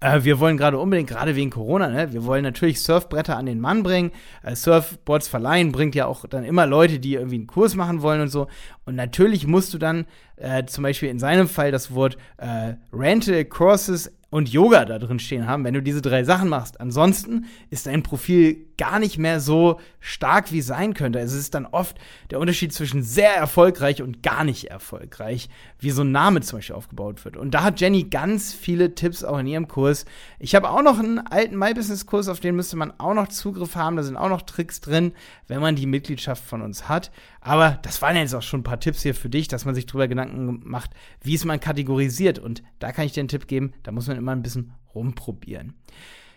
äh, 0.00 0.22
wir 0.22 0.38
wollen 0.38 0.56
gerade 0.56 0.78
unbedingt, 0.78 1.08
gerade 1.08 1.36
wegen 1.36 1.50
Corona, 1.50 1.88
ne, 1.88 2.12
wir 2.12 2.24
wollen 2.24 2.42
natürlich 2.42 2.80
Surfbretter 2.80 3.36
an 3.36 3.46
den 3.46 3.60
Mann 3.60 3.82
bringen. 3.82 4.12
Äh, 4.42 4.54
Surfboards 4.54 5.28
verleihen 5.28 5.72
bringt 5.72 5.94
ja 5.94 6.06
auch 6.06 6.24
dann 6.26 6.44
immer 6.44 6.66
Leute, 6.66 6.98
die 6.98 7.14
irgendwie 7.14 7.36
einen 7.36 7.46
Kurs 7.46 7.74
machen 7.74 8.02
wollen 8.02 8.20
und 8.20 8.28
so. 8.28 8.46
Und 8.84 8.94
natürlich 8.94 9.46
musst 9.46 9.74
du 9.74 9.78
dann 9.78 10.06
äh, 10.36 10.64
zum 10.64 10.82
Beispiel 10.82 11.08
in 11.08 11.18
seinem 11.18 11.48
Fall 11.48 11.70
das 11.70 11.94
Wort 11.94 12.16
äh, 12.38 12.74
Rental 12.92 13.44
Courses 13.44 14.12
und 14.30 14.48
Yoga 14.48 14.84
da 14.84 14.98
drin 14.98 15.18
stehen 15.18 15.46
haben, 15.46 15.64
wenn 15.64 15.74
du 15.74 15.82
diese 15.82 16.02
drei 16.02 16.24
Sachen 16.24 16.48
machst. 16.48 16.80
Ansonsten 16.80 17.46
ist 17.68 17.86
dein 17.86 18.02
Profil 18.02 18.66
gar 18.80 18.98
nicht 18.98 19.18
mehr 19.18 19.40
so 19.40 19.78
stark 20.00 20.52
wie 20.52 20.62
sein 20.62 20.94
könnte. 20.94 21.18
Es 21.18 21.34
ist 21.34 21.54
dann 21.54 21.66
oft 21.66 21.98
der 22.30 22.40
Unterschied 22.40 22.72
zwischen 22.72 23.02
sehr 23.02 23.34
erfolgreich 23.36 24.00
und 24.00 24.22
gar 24.22 24.42
nicht 24.42 24.70
erfolgreich, 24.70 25.50
wie 25.78 25.90
so 25.90 26.00
ein 26.00 26.12
Name 26.12 26.40
zum 26.40 26.60
Beispiel 26.60 26.76
aufgebaut 26.76 27.22
wird. 27.26 27.36
Und 27.36 27.50
da 27.50 27.62
hat 27.62 27.78
Jenny 27.78 28.04
ganz 28.04 28.54
viele 28.54 28.94
Tipps 28.94 29.22
auch 29.22 29.36
in 29.36 29.46
ihrem 29.46 29.68
Kurs. 29.68 30.06
Ich 30.38 30.54
habe 30.54 30.70
auch 30.70 30.80
noch 30.80 30.98
einen 30.98 31.18
alten 31.18 31.58
My 31.58 31.74
Business 31.74 32.06
Kurs, 32.06 32.28
auf 32.28 32.40
den 32.40 32.56
müsste 32.56 32.78
man 32.78 32.98
auch 32.98 33.12
noch 33.12 33.28
Zugriff 33.28 33.76
haben. 33.76 33.96
Da 33.96 34.02
sind 34.02 34.16
auch 34.16 34.30
noch 34.30 34.40
Tricks 34.40 34.80
drin, 34.80 35.12
wenn 35.46 35.60
man 35.60 35.76
die 35.76 35.84
Mitgliedschaft 35.84 36.42
von 36.42 36.62
uns 36.62 36.88
hat. 36.88 37.10
Aber 37.42 37.78
das 37.82 38.00
waren 38.00 38.16
jetzt 38.16 38.34
auch 38.34 38.40
schon 38.40 38.60
ein 38.60 38.64
paar 38.64 38.80
Tipps 38.80 39.02
hier 39.02 39.14
für 39.14 39.28
dich, 39.28 39.46
dass 39.46 39.66
man 39.66 39.74
sich 39.74 39.84
darüber 39.84 40.08
Gedanken 40.08 40.62
macht, 40.64 40.92
wie 41.20 41.34
es 41.34 41.44
man 41.44 41.60
kategorisiert. 41.60 42.38
Und 42.38 42.62
da 42.78 42.92
kann 42.92 43.04
ich 43.04 43.12
dir 43.12 43.20
einen 43.20 43.28
Tipp 43.28 43.46
geben, 43.46 43.74
da 43.82 43.92
muss 43.92 44.06
man 44.06 44.16
immer 44.16 44.32
ein 44.32 44.42
bisschen 44.42 44.72
rumprobieren. 44.94 45.74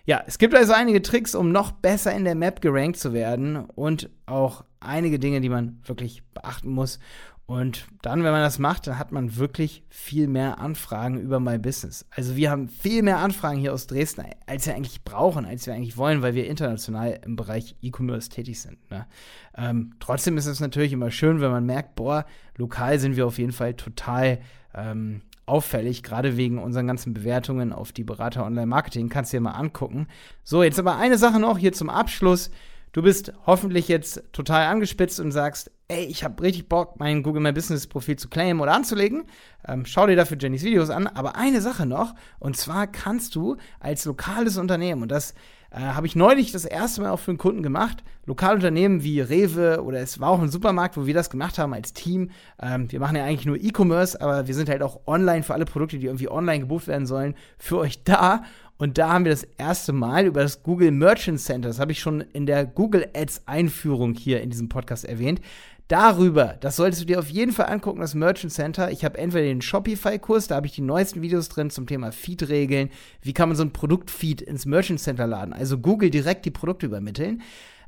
Ja, 0.06 0.22
es 0.28 0.38
gibt 0.38 0.54
also 0.54 0.74
einige 0.74 1.02
Tricks, 1.02 1.34
um 1.34 1.52
noch 1.54 1.72
besser 1.72 2.14
in 2.14 2.26
der 2.26 2.36
Map 2.36 2.60
gerankt 2.60 2.98
zu 2.98 3.14
werden 3.14 3.56
und 3.56 4.10
auch 4.26 4.66
einige 4.82 5.18
Dinge, 5.18 5.40
die 5.40 5.48
man 5.48 5.80
wirklich 5.86 6.24
beachten 6.34 6.70
muss. 6.70 7.00
Und 7.46 7.88
dann, 8.02 8.24
wenn 8.24 8.32
man 8.32 8.42
das 8.42 8.58
macht, 8.58 8.88
dann 8.88 8.98
hat 8.98 9.12
man 9.12 9.36
wirklich 9.38 9.84
viel 9.90 10.28
mehr 10.28 10.60
Anfragen 10.60 11.20
über 11.20 11.40
My 11.40 11.58
Business. 11.58 12.06
Also 12.10 12.36
wir 12.36 12.50
haben 12.50 12.70
viel 12.70 13.02
mehr 13.04 13.18
Anfragen 13.18 13.60
hier 13.60 13.74
aus 13.74 13.88
Dresden, 13.88 14.26
als 14.46 14.66
wir 14.66 14.76
eigentlich 14.76 15.04
brauchen, 15.04 15.46
als 15.46 15.68
wir 15.68 15.74
eigentlich 15.74 15.98
wollen, 15.98 16.22
weil 16.22 16.36
wir 16.36 16.48
international 16.48 17.20
im 17.26 17.36
Bereich 17.36 17.76
E-Commerce 17.82 18.30
tätig 18.30 18.62
sind. 18.62 18.78
Ne? 18.90 19.08
Ähm, 19.56 19.96
trotzdem 20.00 20.38
ist 20.38 20.46
es 20.46 20.62
natürlich 20.62 20.94
immer 20.94 21.12
schön, 21.12 21.42
wenn 21.42 21.52
man 21.52 21.66
merkt, 21.66 21.96
boah, 21.96 22.26
lokal 22.58 22.98
sind 23.00 23.18
wir 23.18 23.28
auf 23.28 23.38
jeden 23.38 23.54
Fall 23.54 23.74
total 23.74 24.40
ähm, 24.74 25.22
auffällig, 25.46 26.04
gerade 26.04 26.38
wegen 26.38 26.58
unseren 26.60 26.88
ganzen 26.88 27.14
Bewertungen 27.14 27.74
auf 27.74 27.92
die 27.92 28.04
Berater 28.04 28.46
Online 28.46 28.68
Marketing. 28.68 29.10
Kannst 29.10 29.34
du 29.34 29.38
dir 29.38 29.42
mal 29.42 29.52
angucken. 29.52 30.08
So, 30.44 30.64
jetzt 30.64 30.80
aber 30.80 30.98
eine 30.98 31.18
Sache 31.18 31.40
noch 31.40 31.58
hier 31.58 31.74
zum 31.74 31.90
Abschluss. 31.90 32.52
Du 32.94 33.02
bist 33.02 33.34
hoffentlich 33.48 33.88
jetzt 33.88 34.24
total 34.34 34.68
angespitzt 34.68 35.20
und 35.20 35.32
sagst, 35.32 35.72
ey, 35.88 36.06
ich 36.06 36.24
habe 36.24 36.44
richtig 36.44 36.70
Bock, 36.70 37.00
mein 37.00 37.24
Google 37.24 37.42
My 37.42 37.52
Business 37.52 37.88
Profil 37.88 38.18
zu 38.18 38.30
claimen 38.30 38.62
oder 38.62 38.74
anzulegen. 38.74 39.24
Ähm, 39.68 39.86
schau 39.86 40.06
dir 40.06 40.16
dafür 40.16 40.38
Jennys 40.38 40.64
Videos 40.64 40.92
an. 40.92 41.08
Aber 41.08 41.36
eine 41.36 41.60
Sache 41.62 41.88
noch, 41.88 42.14
und 42.40 42.56
zwar 42.56 42.86
kannst 42.86 43.36
du 43.36 43.58
als 43.80 44.06
lokales 44.06 44.58
Unternehmen, 44.58 45.02
und 45.02 45.12
das 45.12 45.34
äh, 45.74 45.80
habe 45.80 46.06
ich 46.06 46.16
neulich 46.16 46.52
das 46.52 46.66
erste 46.66 47.02
Mal 47.02 47.10
auch 47.10 47.20
für 47.20 47.32
einen 47.32 47.38
Kunden 47.38 47.64
gemacht. 47.64 48.04
Lokalunternehmen 48.26 49.04
wie 49.04 49.20
Rewe 49.20 49.84
oder 49.84 50.00
es 50.00 50.20
war 50.20 50.30
auch 50.30 50.42
ein 50.42 50.50
Supermarkt, 50.50 50.96
wo 50.96 51.06
wir 51.06 51.14
das 51.14 51.30
gemacht 51.30 51.58
haben 51.58 51.74
als 51.74 51.94
Team. 51.94 52.30
Ähm, 52.62 52.92
wir 52.92 53.00
machen 53.00 53.16
ja 53.16 53.26
eigentlich 53.26 53.46
nur 53.46 53.58
E-Commerce, 53.58 54.22
aber 54.22 54.48
wir 54.48 54.54
sind 54.54 54.70
halt 54.70 54.84
auch 54.84 55.02
online 55.08 55.44
für 55.44 55.54
alle 55.54 55.66
Produkte, 55.66 55.98
die 55.98 56.06
irgendwie 56.06 56.30
online 56.30 56.60
gebucht 56.60 56.88
werden 56.88 57.08
sollen, 57.08 57.36
für 57.58 57.80
euch 57.80 58.04
da. 58.04 58.44
Und 58.78 58.98
da 58.98 59.14
haben 59.14 59.26
wir 59.26 59.32
das 59.32 59.44
erste 59.58 59.94
Mal 59.94 60.26
über 60.26 60.42
das 60.42 60.64
Google 60.64 60.92
Merchant 60.92 61.40
Center, 61.40 61.70
das 61.70 61.80
habe 61.80 61.92
ich 61.92 62.00
schon 62.00 62.22
in 62.22 62.46
der 62.46 62.66
Google 62.66 63.08
Ads 63.16 63.44
Einführung 63.48 64.14
hier 64.14 64.42
in 64.42 64.50
diesem 64.50 64.70
Podcast 64.70 65.06
erwähnt, 65.06 65.42
darüber, 65.88 66.58
das 66.60 66.76
solltest 66.76 67.02
du 67.02 67.06
dir 67.06 67.20
auf 67.20 67.30
jeden 67.30 67.52
Fall 67.52 67.68
angucken, 67.68 68.00
das 68.00 68.14
Merchant 68.14 68.54
Center. 68.54 68.92
Ich 68.92 69.06
habe 69.06 69.18
entweder 69.18 69.46
den 69.46 69.62
Shopify-Kurs, 69.62 70.48
da 70.48 70.56
habe 70.56 70.68
ich 70.68 70.74
die 70.74 70.82
neuesten 70.82 71.22
Videos 71.22 71.50
drin 71.50 71.70
zum 71.70 71.88
Thema 71.88 72.12
Feed-Regeln. 72.12 72.90
Wie 73.22 73.34
kann 73.34 73.50
man 73.50 73.56
so 73.56 73.64
ein 73.64 73.74
Produktfeed 73.74 74.42
ins 74.42 74.66
Merchant 74.66 75.00
Center 75.00 75.28
laden? 75.28 75.54
Also 75.54 75.78
Google 75.78 76.10
direkt 76.10 76.46
die 76.46 76.52
Produkte 76.52 76.86
übermitteln. 76.86 77.42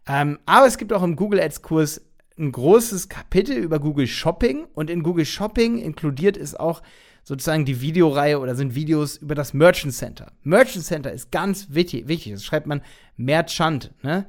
Ähm, 0.08 0.40
aber 0.46 0.68
es 0.68 0.78
gibt 0.78 0.94
auch 0.94 1.04
im 1.04 1.16
Google 1.16 1.40
Ads-Kurs 1.40 2.02
ein 2.38 2.52
großes 2.52 3.10
Kapitel 3.10 3.58
über 3.58 3.80
Google 3.80 4.08
Shopping 4.08 4.66
und 4.74 4.90
in 4.90 5.04
Google 5.04 5.26
Shopping 5.26 5.78
inkludiert 5.78 6.38
ist 6.38 6.60
auch 6.60 6.82
sozusagen 7.24 7.66
die 7.66 7.82
Videoreihe 7.82 8.40
oder 8.40 8.56
sind 8.56 8.76
Videos 8.76 9.18
über 9.18 9.36
das 9.36 9.54
Merchant 9.54 9.94
Center. 9.94 10.32
Merchant 10.44 10.86
Center 10.86 11.12
ist 11.12 11.32
ganz 11.32 11.68
wichtig. 11.72 12.08
wichtig. 12.08 12.34
Das 12.34 12.44
schreibt 12.44 12.68
man 12.68 12.82
Merchant, 13.18 13.94
ne? 14.04 14.28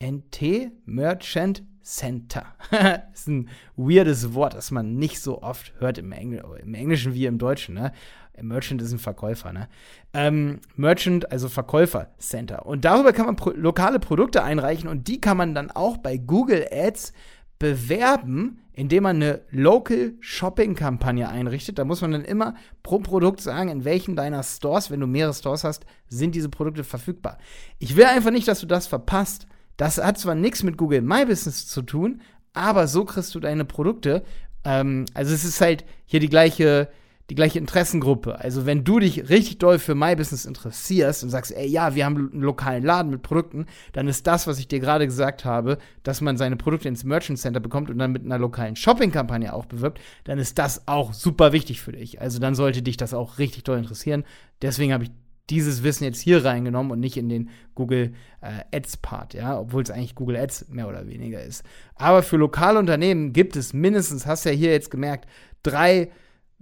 M-E-C-H-A-N-T, 0.00 0.72
Merchant 0.86 1.62
Center. 1.82 2.46
das 2.70 3.00
ist 3.14 3.28
ein 3.28 3.48
weirdes 3.76 4.34
Wort, 4.34 4.54
das 4.54 4.70
man 4.70 4.96
nicht 4.96 5.20
so 5.20 5.42
oft 5.42 5.72
hört 5.78 5.98
im, 5.98 6.12
Engl 6.12 6.42
im 6.62 6.74
Englischen 6.74 7.14
wie 7.14 7.26
im 7.26 7.38
Deutschen. 7.38 7.74
Ne? 7.74 7.92
Merchant 8.40 8.80
ist 8.80 8.92
ein 8.92 8.98
Verkäufer, 8.98 9.52
ne? 9.52 9.68
Ähm, 10.14 10.60
Merchant, 10.76 11.30
also 11.30 11.48
Verkäufer 11.48 12.08
Center. 12.18 12.64
Und 12.64 12.84
darüber 12.84 13.12
kann 13.12 13.26
man 13.26 13.36
pro 13.36 13.50
lokale 13.50 13.98
Produkte 13.98 14.42
einreichen 14.42 14.88
und 14.88 15.08
die 15.08 15.20
kann 15.20 15.36
man 15.36 15.54
dann 15.54 15.70
auch 15.70 15.98
bei 15.98 16.16
Google 16.16 16.66
Ads 16.70 17.12
bewerben, 17.58 18.62
indem 18.72 19.02
man 19.02 19.16
eine 19.16 19.42
Local 19.50 20.14
Shopping 20.20 20.74
Kampagne 20.74 21.28
einrichtet. 21.28 21.78
Da 21.78 21.84
muss 21.84 22.00
man 22.00 22.12
dann 22.12 22.24
immer 22.24 22.54
pro 22.82 23.00
Produkt 23.00 23.42
sagen, 23.42 23.68
in 23.68 23.84
welchen 23.84 24.16
deiner 24.16 24.42
Stores, 24.42 24.90
wenn 24.90 25.00
du 25.00 25.06
mehrere 25.06 25.34
Stores 25.34 25.64
hast, 25.64 25.84
sind 26.08 26.34
diese 26.34 26.48
Produkte 26.48 26.84
verfügbar. 26.84 27.36
Ich 27.78 27.96
will 27.96 28.04
einfach 28.04 28.30
nicht, 28.30 28.48
dass 28.48 28.60
du 28.60 28.66
das 28.66 28.86
verpasst. 28.86 29.46
Das 29.80 29.96
hat 29.96 30.18
zwar 30.18 30.34
nichts 30.34 30.62
mit 30.62 30.76
Google 30.76 31.00
My 31.00 31.24
Business 31.24 31.66
zu 31.66 31.80
tun, 31.80 32.20
aber 32.52 32.86
so 32.86 33.06
kriegst 33.06 33.34
du 33.34 33.40
deine 33.40 33.64
Produkte. 33.64 34.22
Ähm, 34.62 35.06
also 35.14 35.32
es 35.32 35.42
ist 35.42 35.62
halt 35.62 35.86
hier 36.04 36.20
die 36.20 36.28
gleiche 36.28 36.88
die 37.30 37.34
gleiche 37.36 37.60
Interessengruppe. 37.60 38.40
Also 38.40 38.66
wenn 38.66 38.82
du 38.82 38.98
dich 38.98 39.28
richtig 39.28 39.58
doll 39.58 39.78
für 39.78 39.94
My 39.94 40.16
Business 40.16 40.44
interessierst 40.44 41.22
und 41.22 41.30
sagst, 41.30 41.52
ey, 41.52 41.66
ja, 41.66 41.94
wir 41.94 42.04
haben 42.04 42.16
einen 42.16 42.42
lokalen 42.42 42.84
Laden 42.84 43.10
mit 43.10 43.22
Produkten, 43.22 43.66
dann 43.92 44.08
ist 44.08 44.26
das, 44.26 44.48
was 44.48 44.58
ich 44.58 44.66
dir 44.66 44.80
gerade 44.80 45.06
gesagt 45.06 45.44
habe, 45.44 45.78
dass 46.02 46.20
man 46.20 46.36
seine 46.36 46.56
Produkte 46.56 46.88
ins 46.88 47.04
Merchant 47.04 47.38
Center 47.38 47.60
bekommt 47.60 47.88
und 47.88 47.98
dann 47.98 48.10
mit 48.12 48.24
einer 48.24 48.38
lokalen 48.38 48.74
Shopping-Kampagne 48.74 49.54
auch 49.54 49.66
bewirbt, 49.66 50.00
dann 50.24 50.40
ist 50.40 50.58
das 50.58 50.88
auch 50.88 51.14
super 51.14 51.52
wichtig 51.52 51.80
für 51.80 51.92
dich. 51.92 52.20
Also 52.20 52.40
dann 52.40 52.56
sollte 52.56 52.82
dich 52.82 52.96
das 52.96 53.14
auch 53.14 53.38
richtig 53.38 53.62
doll 53.62 53.78
interessieren. 53.78 54.24
Deswegen 54.60 54.92
habe 54.92 55.04
ich 55.04 55.10
dieses 55.50 55.82
Wissen 55.82 56.04
jetzt 56.04 56.20
hier 56.20 56.44
reingenommen 56.44 56.92
und 56.92 57.00
nicht 57.00 57.16
in 57.16 57.28
den 57.28 57.50
Google 57.74 58.14
äh, 58.40 58.76
Ads 58.76 58.98
Part, 58.98 59.34
ja, 59.34 59.58
obwohl 59.58 59.82
es 59.82 59.90
eigentlich 59.90 60.14
Google 60.14 60.36
Ads 60.36 60.68
mehr 60.68 60.88
oder 60.88 61.06
weniger 61.06 61.42
ist. 61.42 61.64
Aber 61.94 62.22
für 62.22 62.36
lokale 62.36 62.78
Unternehmen 62.78 63.32
gibt 63.32 63.56
es 63.56 63.72
mindestens, 63.72 64.26
hast 64.26 64.44
ja 64.44 64.52
hier 64.52 64.70
jetzt 64.70 64.90
gemerkt, 64.90 65.26
drei 65.62 66.10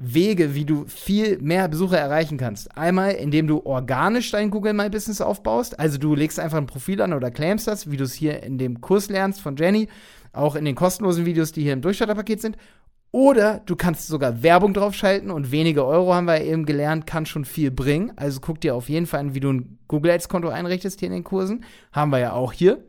Wege, 0.01 0.55
wie 0.55 0.65
du 0.65 0.85
viel 0.87 1.39
mehr 1.39 1.69
Besucher 1.69 1.99
erreichen 1.99 2.39
kannst. 2.39 2.77
Einmal, 2.77 3.13
indem 3.15 3.49
du 3.49 3.63
organisch 3.65 4.31
dein 4.31 4.51
Google 4.51 4.73
My 4.73 4.89
Business 4.89 5.21
aufbaust. 5.21 5.79
Also 5.79 5.99
du 5.99 6.15
legst 6.15 6.39
einfach 6.39 6.59
ein 6.59 6.67
Profil 6.67 7.03
an 7.03 7.13
oder 7.13 7.33
claimst 7.33 7.67
das, 7.67 7.91
wie 7.91 7.97
du 7.97 8.05
es 8.05 8.15
hier 8.15 8.43
in 8.45 8.59
dem 8.59 8.81
Kurs 8.81 9.09
lernst 9.09 9.41
von 9.41 9.57
Jenny, 9.57 9.89
auch 10.33 10.55
in 10.55 10.65
den 10.65 10.77
kostenlosen 10.77 11.27
Videos, 11.27 11.51
die 11.51 11.63
hier 11.63 11.73
im 11.73 11.83
Durchstarterpaket 11.83 12.41
sind. 12.41 12.57
Oder 13.11 13.61
du 13.65 13.75
kannst 13.75 14.07
sogar 14.07 14.43
Werbung 14.43 14.75
draufschalten 14.75 15.31
und 15.31 15.51
wenige 15.51 15.87
Euro 15.87 16.15
haben 16.15 16.27
wir 16.27 16.43
eben 16.43 16.67
gelernt, 16.67 17.07
kann 17.07 17.25
schon 17.25 17.47
viel 17.47 17.71
bringen. 17.71 18.13
Also 18.17 18.41
guck 18.41 18.61
dir 18.61 18.75
auf 18.75 18.89
jeden 18.89 19.07
Fall 19.07 19.21
an, 19.21 19.35
wie 19.35 19.41
du 19.41 19.53
ein 19.53 19.79
Google 19.89 20.11
Ads 20.11 20.29
Konto 20.29 20.49
einrichtest 20.49 21.01
hier 21.01 21.09
in 21.09 21.15
den 21.15 21.25
Kursen. 21.25 21.65
Haben 21.93 22.13
wir 22.13 22.19
ja 22.19 22.33
auch 22.33 22.53
hier. 22.53 22.85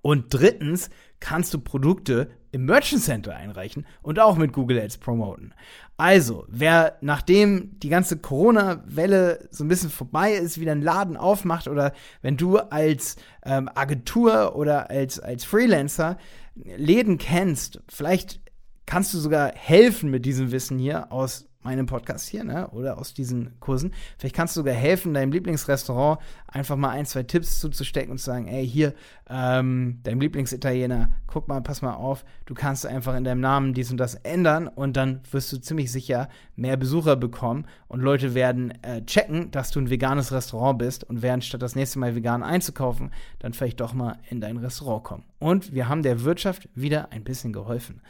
Und 0.00 0.26
drittens 0.30 0.90
kannst 1.18 1.54
du 1.54 1.58
Produkte 1.58 2.30
im 2.52 2.66
Merchant 2.66 3.02
Center 3.02 3.34
einreichen 3.34 3.86
und 4.02 4.20
auch 4.20 4.36
mit 4.36 4.52
Google 4.52 4.78
Ads 4.78 4.98
promoten. 4.98 5.54
Also, 5.96 6.44
wer 6.48 6.98
nachdem 7.00 7.78
die 7.78 7.88
ganze 7.88 8.18
Corona-Welle 8.18 9.48
so 9.50 9.64
ein 9.64 9.68
bisschen 9.68 9.90
vorbei 9.90 10.32
ist, 10.32 10.60
wieder 10.60 10.72
einen 10.72 10.82
Laden 10.82 11.16
aufmacht 11.16 11.66
oder 11.66 11.92
wenn 12.20 12.36
du 12.36 12.58
als 12.58 13.16
ähm, 13.44 13.70
Agentur 13.74 14.54
oder 14.54 14.90
als, 14.90 15.18
als 15.18 15.44
Freelancer 15.44 16.18
Läden 16.54 17.16
kennst, 17.16 17.80
vielleicht 17.88 18.41
kannst 18.86 19.14
du 19.14 19.18
sogar 19.18 19.52
helfen 19.54 20.10
mit 20.10 20.24
diesem 20.24 20.52
Wissen 20.52 20.78
hier 20.78 21.12
aus 21.12 21.46
meinem 21.62 21.86
Podcast 21.86 22.28
hier, 22.28 22.44
ne? 22.44 22.68
Oder 22.70 22.98
aus 22.98 23.14
diesen 23.14 23.58
Kursen. 23.60 23.92
Vielleicht 24.18 24.34
kannst 24.34 24.56
du 24.56 24.60
sogar 24.60 24.74
helfen, 24.74 25.14
deinem 25.14 25.32
Lieblingsrestaurant 25.32 26.20
einfach 26.46 26.76
mal 26.76 26.90
ein, 26.90 27.06
zwei 27.06 27.22
Tipps 27.22 27.60
zuzustecken 27.60 28.10
und 28.10 28.18
zu 28.18 28.24
sagen, 28.24 28.48
ey, 28.48 28.66
hier, 28.66 28.94
ähm, 29.28 30.00
deinem 30.02 30.20
Lieblingsitaliener, 30.20 31.10
guck 31.26 31.48
mal, 31.48 31.60
pass 31.60 31.82
mal 31.82 31.94
auf, 31.94 32.24
du 32.46 32.54
kannst 32.54 32.84
einfach 32.84 33.16
in 33.16 33.24
deinem 33.24 33.40
Namen 33.40 33.74
dies 33.74 33.90
und 33.90 33.96
das 33.96 34.16
ändern 34.16 34.68
und 34.68 34.96
dann 34.96 35.20
wirst 35.30 35.52
du 35.52 35.58
ziemlich 35.58 35.90
sicher 35.92 36.28
mehr 36.56 36.76
Besucher 36.76 37.16
bekommen 37.16 37.66
und 37.88 38.00
Leute 38.00 38.34
werden 38.34 38.72
äh, 38.82 39.04
checken, 39.04 39.50
dass 39.50 39.70
du 39.70 39.80
ein 39.80 39.90
veganes 39.90 40.32
Restaurant 40.32 40.78
bist 40.78 41.04
und 41.04 41.22
werden 41.22 41.42
statt 41.42 41.62
das 41.62 41.76
nächste 41.76 41.98
Mal 41.98 42.14
vegan 42.14 42.42
einzukaufen, 42.42 43.12
dann 43.38 43.54
vielleicht 43.54 43.80
doch 43.80 43.94
mal 43.94 44.18
in 44.28 44.40
dein 44.40 44.56
Restaurant 44.56 45.04
kommen. 45.04 45.24
Und 45.38 45.72
wir 45.72 45.88
haben 45.88 46.02
der 46.02 46.24
Wirtschaft 46.24 46.68
wieder 46.74 47.12
ein 47.12 47.24
bisschen 47.24 47.52
geholfen. 47.52 48.02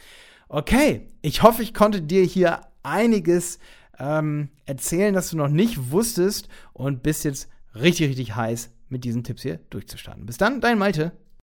Okay, 0.55 1.09
ich 1.23 1.43
hoffe, 1.43 1.63
ich 1.63 1.73
konnte 1.73 2.03
dir 2.03 2.23
hier 2.25 2.61
einiges 2.83 3.59
ähm, 3.99 4.51
erzählen, 4.67 5.15
das 5.15 5.31
du 5.31 5.39
noch 5.39 5.49
nicht 5.49 5.91
wusstest 5.93 6.47
und 6.75 7.03
bist 7.03 7.25
jetzt 7.25 7.49
richtig, 7.75 8.11
richtig 8.11 8.37
heiß, 8.37 8.71
mit 8.91 9.05
diesen 9.05 9.25
Tipps 9.25 9.41
hier 9.41 9.61
durchzustarten. 9.71 10.27
Bis 10.27 10.37
dann, 10.37 10.61
dein 10.61 10.77
Malte. 10.77 11.13